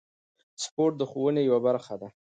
سپورت 0.63 0.93
د 0.97 1.01
ښوونې 1.11 1.41
یوه 1.49 1.59
برخه 1.67 1.95
ده. 2.01 2.07